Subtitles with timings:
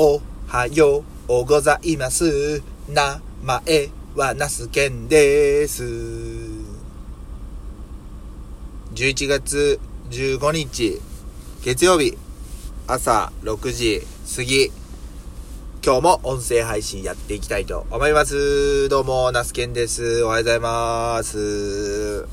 [0.00, 2.62] おはようございます。
[2.88, 5.82] 名前はナスケンです。
[8.94, 9.80] 11月
[10.10, 11.00] 15日、
[11.64, 12.16] 月曜日、
[12.86, 14.06] 朝6時
[14.36, 14.66] 過ぎ、
[15.84, 18.88] 今日も音声配信やっていきたいと思います。
[18.88, 20.22] どうも、ナスケンです。
[20.22, 22.24] おはようございます。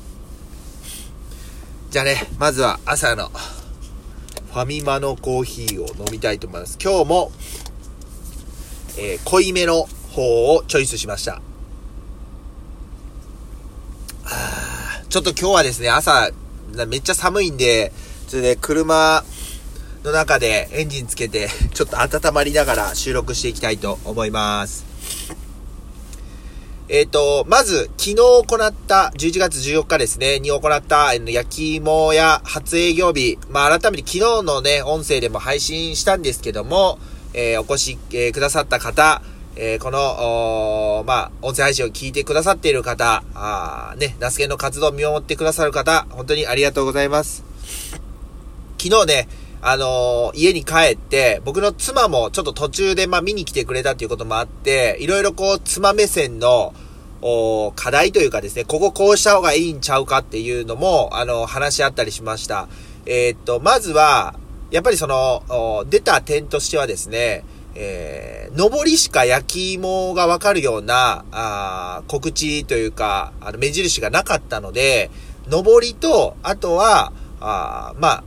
[1.90, 3.32] じゃあね、まずは朝の
[4.52, 6.78] ファミマのコーヒーを飲みたいと思います。
[6.82, 7.32] 今日も、
[8.98, 11.42] えー濃いめの方をチョイスしました。
[15.08, 16.30] ちょっと今日はですね、朝、
[16.88, 17.92] めっちゃ寒いんで、
[18.28, 19.24] ちょっとね、車
[20.04, 24.95] の中でエンジンつけて、ちょっと温まりながら収録していきたいと思います。
[26.88, 37.00] えっ、と、まず、昨日行った、11月14日ですね、に行った、あの焼き芋や初営業日、まあ、改めて昨日のね、音声でも配信したんですけども、
[37.34, 39.20] えーお越し、えーくださった方、
[39.56, 47.42] えーこの、まあ、音声配信を聞いてくださっている方、あーね、ナスケの活動を見守ってくださる方、本当にありがとうございます。
[48.78, 49.28] 昨日ね、
[49.62, 56.74] あのー家に帰って、僕の妻もちょっと途中でまあ見に来てくれたっていうこともあって、いろいろこう妻目線の、
[57.22, 62.68] お課題というかですね、こここうした方がいいんちゃうかっていうのも、あの、話し合ったりしました。
[63.06, 64.38] えーっと、まずは、
[64.70, 75.10] やっぱりその、出た点としてはですね、えー、上りしか焼き芋がわかるような、あ告知というか、あの、目印がなかったので、
[75.48, 78.24] 上りと、あとは、あまあ、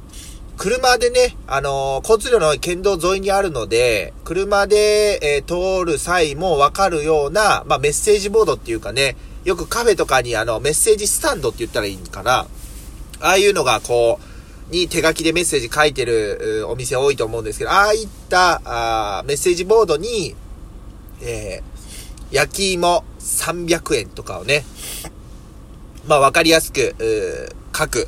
[0.59, 12.45] 車でね、あのー交通量の県道沿いにあるので、車で、えー通る際もわかるような、まあ、メッセージボードっていうかね、よくカフェとかにあの、メッセージスタンドって言ったらいいんかな。
[13.21, 14.19] ああいうのがこ
[14.69, 20.35] う、に手書きでメッセージ書いてるお店多いと思うんですけど、ああいったあメッセージボードに、
[21.21, 21.69] えー
[22.31, 24.65] 焼き芋300円とかをね、
[26.05, 26.93] まあわかりやすく、
[27.75, 28.07] 書く、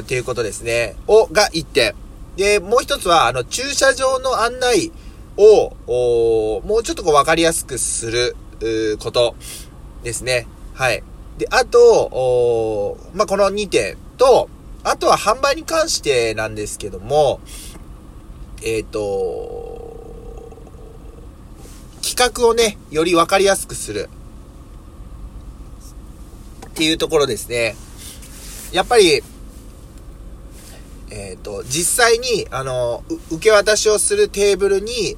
[0.00, 0.96] っていうことですね。
[1.06, 1.94] を、が1点。
[2.36, 4.92] で、もう一つは、あの、駐車場の案内
[5.36, 8.36] を、おもうちょっとこうわかりやすくする、
[8.98, 9.34] こと
[10.02, 10.46] ですね。
[10.72, 11.02] はい。
[11.36, 14.48] で、あと、おまあ、この2点と、
[14.84, 17.40] あとは販売に関してなんですけども、
[18.62, 19.84] えっ、と、
[22.02, 24.08] 企画をね、よりわかりやすくする。
[26.68, 27.76] っていうところですね。
[28.72, 29.22] やっぱり、
[31.16, 35.16] えっ、と、実際に、あの、受け渡しをするテーブルに、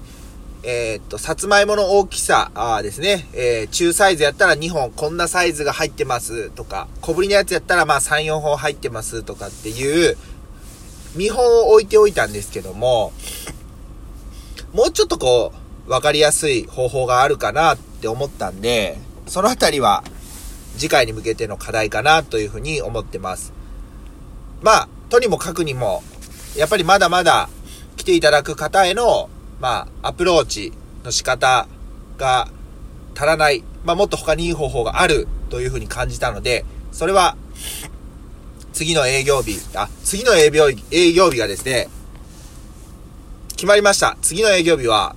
[0.62, 10.18] えっ、と、さつまいもの大きさあですね、えー中サイズやったら2本こんなサイズが入ってますとか、小ぶりのやつやったらま3、4本入ってますとかっていう、
[11.14, 13.14] 見本を置いておいたんですけども、
[14.74, 15.54] もうちょっとこ
[15.88, 20.04] う、わかりやすい方法があるかなって思ったんで、そのあたりは
[20.76, 23.54] 次回に向けての課題かなというふうに思ってます。
[24.62, 26.02] まあ、とにもかくにも、
[26.56, 27.48] やっぱりまだまだ
[27.96, 29.28] 来ていただく方への、
[29.60, 30.72] まあ、アプローチ
[31.04, 31.68] の仕方
[32.18, 32.48] が
[33.14, 33.62] 足らない。
[33.84, 37.36] まあ、もっと他にいい方法があるというふうに感じたので、それは、
[38.72, 41.88] 次の営業日、あ、次の営業、営業日がですね、
[43.50, 44.18] 決まりました。
[44.20, 45.14] 次の営業日は、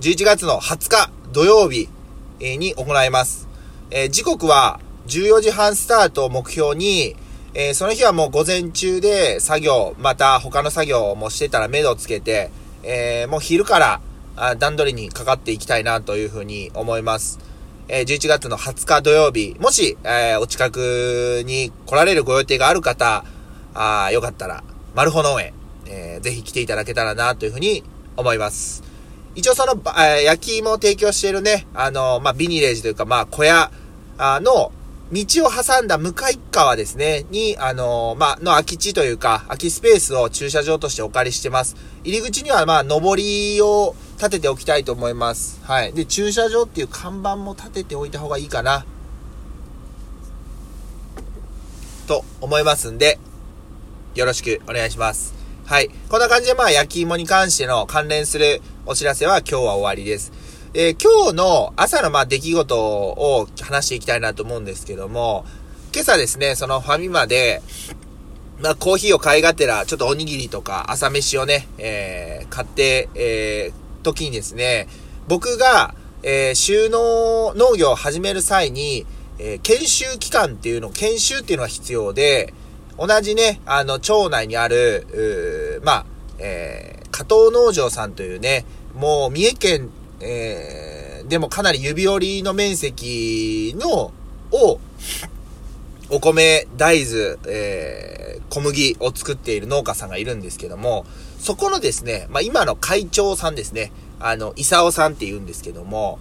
[0.00, 1.88] 11月の20日土曜日
[2.40, 3.48] に行います。
[3.90, 7.16] えー時刻は14時半スタートを目標に、
[7.52, 12.50] えーその日はもう午前中で作業、また他の作業もしてたら目処つけて、
[12.84, 14.00] えーもう昼から
[14.36, 17.40] あ段取りにかかっていきたいなというふうに思います。
[17.88, 23.24] えー11月の20日土曜日、もし、えーお近くに来られるご予定がある方、
[23.74, 24.62] あーよかったら、
[24.94, 25.52] マルホ農園、
[25.86, 27.82] えーぜひ来ていただけたらなというふうに
[28.16, 28.84] 思います。
[29.34, 33.72] 一応その、えー焼き芋を提供しているね、あの、まあ、ビニレージというか、まあ、小屋
[34.18, 34.70] の、
[35.12, 41.74] 道を挟んだ向かい側ですね、に、あの、まあ、の空き地というか、空きスペースを駐車場としてお借りしてます。
[42.04, 45.60] 入り口には、まあ、上りを立てておきたいと思います。
[45.64, 45.92] はい。
[45.92, 48.86] で、駐車場っていう看板も立てておいた方がいいかな。
[52.06, 53.18] と思いますんで、
[54.14, 55.34] よろしくお願いします。
[55.66, 55.90] はい。
[56.08, 60.32] こんな感じで、まあ、焼き芋に関しての関連するお知らせは今日は終わりです。
[60.72, 65.44] えー今日の朝の、まあ、出来事を話していきたいなと思うんですけども、
[65.92, 67.60] 今朝ですね、そのファミマで、
[68.60, 74.86] まあ、コーヒーを買いがてら、ちょっとおにぎりとか朝飯をね、えー買って、えー時にですね、
[75.26, 79.06] 僕が、えー収納農業を始める際に、
[79.40, 82.54] えー研修期間っていうの、研修っていうのが必要で、
[82.96, 86.06] 同じね、あの、町内にある、まあ、
[86.38, 88.64] えー加藤農場さんというね、
[88.94, 89.90] もう三重県、
[90.20, 94.12] えー、でもかなり指折りの面積の、
[94.52, 94.80] を、
[96.10, 101.06] お米、大豆、えー、小麦を作っている農家さんがいるんですけども、
[101.38, 106.18] そこのですね、まあ、今の会長さんですね、あの、伊沢さんって言うんですけども、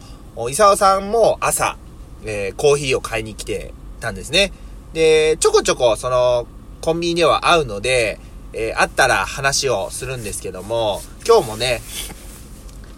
[0.50, 1.78] 伊沢さんも朝、
[2.24, 4.54] えー、コーヒーを買いに来てたんですね。
[4.94, 6.48] で、ちょこちょこ、その、
[6.82, 8.20] コンビニでは会うので、
[8.54, 11.82] えー、会ったら話をするんですけども、今日もね、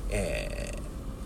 [0.09, 0.60] えー、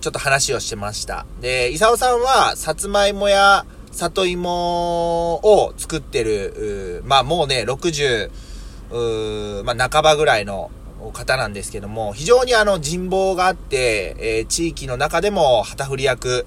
[0.05, 1.25] ちょっと話をしてました。
[1.41, 10.69] で、伊沢さんは、さつまいもや里芋を作ってる、まあもうね、60、まあ半ばぐらいの
[11.11, 16.45] 方なんですけども、非常にあの人望があって、えー、地域の中でも旗振り役、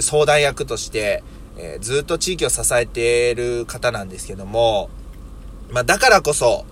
[0.00, 1.22] 相談役として、
[1.58, 4.90] えー、ずっと地域を支えている方なんですけども、
[5.70, 6.64] まあだからこそ、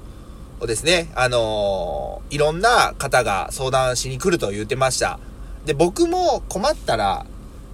[0.66, 5.20] ですね、あのー、いろんな方が相談しに来ると言ってました。
[5.66, 7.26] で、僕も困ったら、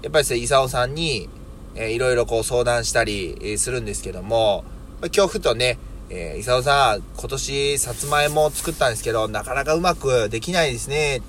[0.03, 1.29] やっぱりですね、伊沢さんに、
[1.75, 4.65] えー、いろいろこう相談したり、えー、するんですけども、
[5.01, 5.79] まあ、今日ふとね、
[6.09, 11.23] えー、伊沢さん、今年さつまいも作ったんですけど、なかなかうまくできないですね、っ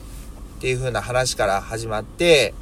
[0.61, 2.53] ていう風な話から始まって、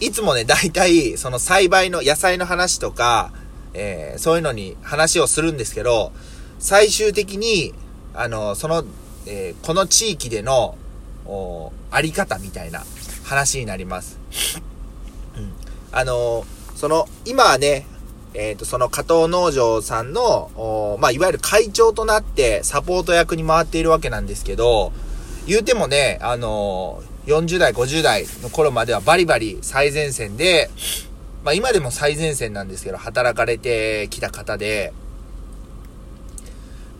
[0.00, 3.32] いつもね、大体、その栽培の野菜の話とか、
[3.74, 6.12] えー、そういうのに話をするんですけど、
[6.58, 7.74] 最終的に、
[8.14, 8.84] あの、その、
[9.26, 10.76] えー、この地域での、
[11.90, 12.84] あり方みたいな
[13.24, 14.18] 話になります。
[15.92, 16.44] あの、
[16.74, 17.86] その、今はね、
[18.34, 24.92] えっ、ー、と、その加藤農場さんの、まあ、いわゆる会長となってサポート役に回っているわけなんですけど、
[25.46, 30.70] 言うてもね、あの、40代、50代の頃まではバリバリ最前線で、
[31.44, 34.92] まあ、今でも最前線なんですけど、働かれてきた方で、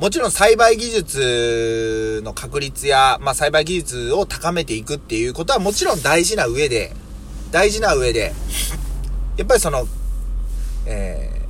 [0.01, 6.95] もちろん栽培技術の確率や、まあ、栽培技術を高めていくっていうことはもちろん大事な上で、
[7.51, 8.33] 大事な上で、
[9.37, 9.87] やっぱりその、
[10.87, 11.43] え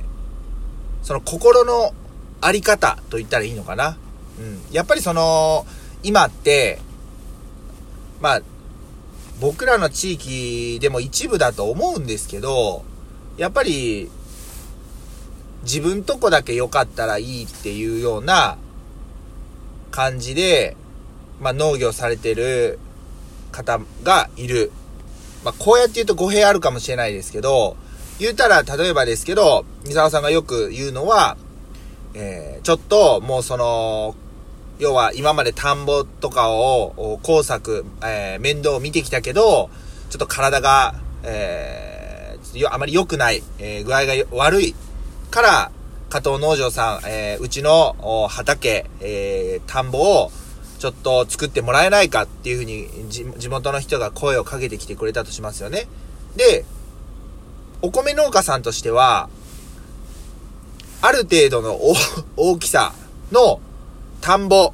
[1.01, 1.93] ー、その心の
[2.41, 3.97] あり方と言ったらいいのかな。
[4.37, 4.61] うん。
[4.69, 5.65] やっぱりその、
[6.03, 6.79] 今って、
[8.19, 8.41] まあ、
[9.39, 12.83] 僕らの地域でも一部だと思うんですけど、
[13.37, 14.11] やっぱり、
[15.63, 18.57] 自分とこだけ良かったらいいっていうような
[19.91, 20.75] 感じで、
[21.39, 22.79] まあ農業されてる
[23.51, 24.71] 方がいる。
[25.43, 27.75] まあ、こうやって言うと語弊あるかもしれないですけど、
[28.19, 31.37] 言うたら、例えばですけど、三沢さんがよく言うのは、
[32.13, 34.15] えー、ちょっと、もうその、
[34.77, 39.71] 要は今まで田んぼとかを、工作、えー、面倒を見てきたけど、
[40.11, 44.75] ちょっと体が、えー、あまり良くない、えー、具合が悪い
[45.31, 45.71] から、
[46.09, 50.31] 加藤農場さん、えー、うちの畑、えー、田んぼを、
[50.77, 55.87] ちょっと作ってもらえないかっていうふうに地元の人が声をかけてきてくれたとしますよね。
[56.35, 56.65] で、
[57.81, 59.29] お米農家さんとしては、
[61.01, 61.79] ある程度の
[62.35, 62.93] 大きさ
[63.31, 63.61] の
[64.21, 64.73] 田んぼ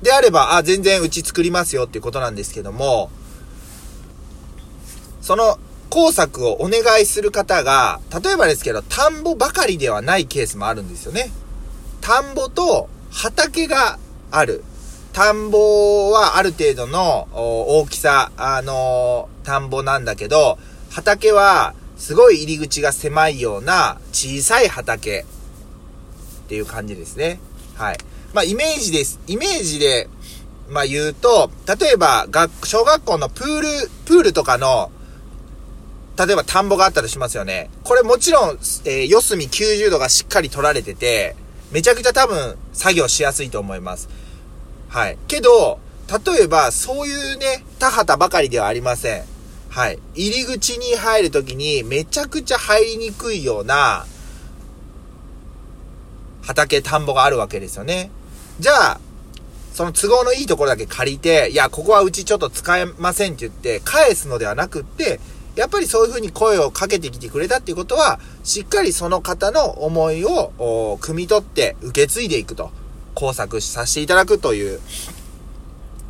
[0.00, 3.10] であれば、あ、全然うち作りますよっていうことなんですけども、
[5.20, 5.58] その
[5.92, 11.30] 工作をお願いする方が、例えばですけど、田んぼばかりではないケースもあるんですよね。
[12.00, 13.98] 田んぼと畑が
[14.30, 14.64] ある。
[15.12, 20.58] 田んぼはある程度の大きさ、あの田んぼなんだけど、
[20.88, 27.38] 畑はすごい入り口が狭いような小さい畑っていう感じですね。
[27.74, 27.98] はい。
[28.32, 29.20] まあ、イメージです。
[29.26, 30.08] イメージで、
[30.70, 34.90] まあ言うと、例えば、学、小学校のプール、プールとかの、
[36.16, 37.70] 例えば田んぼがあったとしますよね。
[37.84, 38.50] これもちろん、
[38.84, 41.36] えー、四隅90度がしっかり取られてて、
[41.70, 44.08] めちゃくちゃ多分作業しやすいと思います。
[44.88, 45.16] はい。
[45.26, 45.80] けど、
[46.26, 49.24] 例えば、そういうね、田畑ばかりではありません。
[49.70, 49.98] はい。
[50.14, 54.04] 入り口に入るときに、めちゃくちゃ入りにくいような、
[56.42, 58.10] 畑、田んぼがあるわけですよね。
[58.60, 59.00] じゃあ、
[59.72, 65.18] その都合のいいところだけ借りて、いや、ここはうちちょっと使えませんって言って、返すのではなくって、
[65.56, 72.70] やっぱりそういう風に声をかけてきてくれたっていうことは、しっかりその方の思いを、汲み取って受け継いでいくと。
[73.14, 74.80] 工作させていただくという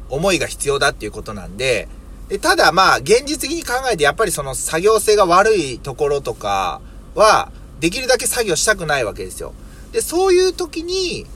[0.09, 1.89] 思いが必要だっていうことなんで、
[2.29, 6.81] でただまあ、現実的に考えてやっぱりその作業性が悪いところとか
[7.15, 9.55] は、できるだけ作業したくないわけですよ。
[9.91, 11.27] で、そういう時に、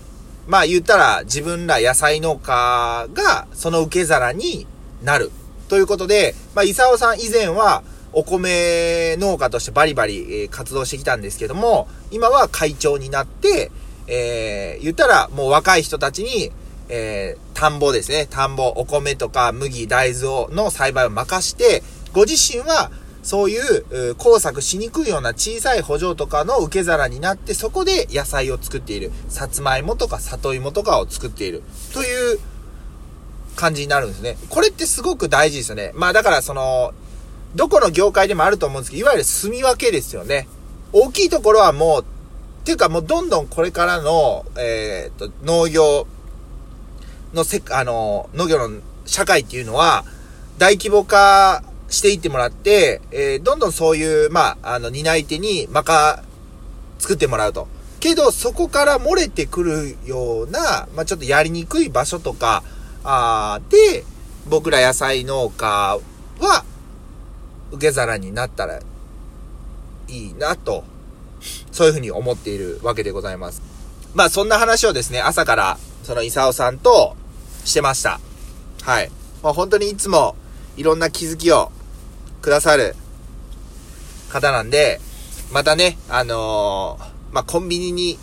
[0.47, 4.67] まあ言ったら自分ら野菜農家がその受け皿に
[5.03, 5.33] なる。
[5.69, 7.83] ということで、まあ、伊沢さん以前は
[8.13, 13.71] お米農家としてバリバリ活動してきたんですけども、今は会長になって、
[14.07, 16.53] えー、言ったらもう若い人たちに、
[16.89, 18.27] えー、田んぼですね。
[18.31, 21.83] 田んぼ、お米とか麦、大豆を、の栽培を任して、
[22.13, 22.91] ご自身は、
[23.23, 29.11] そういう、工作しにくいような小さい補助とかの受け皿になって、そこで野菜を作っている。
[29.29, 31.63] さつまいもとか里芋とかを作っている。
[31.93, 32.39] という
[33.57, 34.37] 感じになるんですね。
[34.49, 35.91] これってすごく大事ですよね。
[35.95, 36.95] まあだからその、
[37.57, 40.47] どこの業界でもあると思うんですけど、いわゆる住み分けですよね。
[40.93, 42.05] 大きいところはもう、っ
[42.65, 46.07] ていうかもうどんどんこれからの、えー、っと、農業
[47.33, 50.05] のせ、あの、農業の社会っていうのは、
[50.59, 56.23] 大規模化していってもらって、えー、どんどんそういう、まあ、あの、担い手に、まか、
[56.99, 57.69] 作ってもらうと。
[58.01, 62.63] けど、そこから漏れてくるような、まあ、ちょっとやりにくい場所とか、
[63.05, 64.05] あで、
[64.49, 65.99] 僕ら野菜農家
[66.41, 66.65] は、
[67.73, 68.81] 受け皿になったら
[70.09, 70.85] いいなと、
[71.73, 73.63] そういうふうに思っているわけでございます。
[74.15, 77.17] まあそんな話をですね、朝から、その伊沢さんと
[77.65, 78.21] してました。
[78.83, 79.11] はい。
[79.43, 80.37] まあ本当にいつも
[80.77, 81.73] いろんな気づきを
[82.43, 82.95] くださる
[84.31, 85.01] 方なんで、
[85.53, 88.19] またね、あのー、まあコンビニに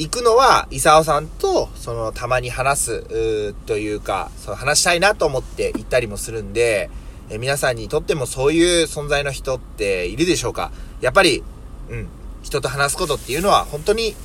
[0.00, 6.88] 行くのは、伊沢さんと、その、たまに話す、というか、その話したいなと思って行ったりもするんで、
[7.30, 10.72] え皆さんにとってもそういう存在の人っているでしょうか？
[11.00, 11.44] やっぱり、
[11.88, 12.08] うん、
[12.42, 14.16] 人と話すことっていうのは本当に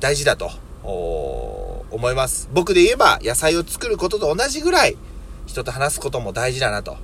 [0.00, 0.50] 大事だと、
[0.82, 2.48] 思います。
[2.52, 4.96] 僕で言えば野菜を作ることと同じぐらい
[5.46, 6.96] 人と話すことも大事だなと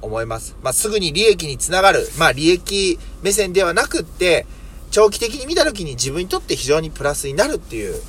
[0.00, 0.56] 思います。
[0.62, 4.46] まあ、すぐに利益につながる、まあ、利益目線ではなくって、
[4.90, 8.02] 長期的に見た時に自分にとって非常にプラスになるっていう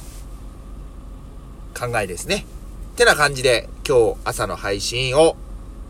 [1.77, 2.45] 考えですね。
[2.93, 5.35] ってな感じで今日朝の配信を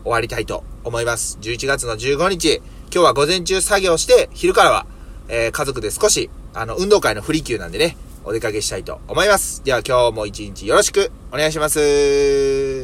[0.02, 1.38] 終わりたいと思います。
[1.40, 4.86] 11月の15日、今日は午前中作業して、昼からは、
[5.28, 9.62] えー、家族で少し、あの、運動会のフリー級なんでね、お出かけしたいと思います。
[9.64, 12.82] では今日も一日よろしくお願いします。